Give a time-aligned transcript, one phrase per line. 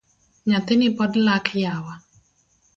[0.47, 1.93] Nyathini pod lak yawa